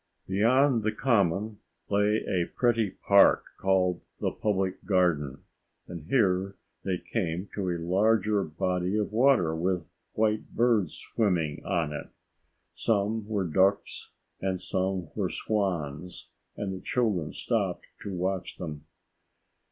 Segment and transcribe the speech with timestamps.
[0.27, 5.43] Beyond the Common lay a pretty park, called the Public Garden,
[5.87, 11.93] and here they came to a larger body of water with white birds swimming on
[11.93, 12.09] it.
[12.73, 14.09] Some were ducks
[14.41, 18.85] and some were swans, and the children stopped to watch them.